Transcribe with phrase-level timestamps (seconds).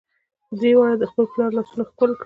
[0.59, 2.19] درې واړو د خپل پلار لاسونه ښکل کړل.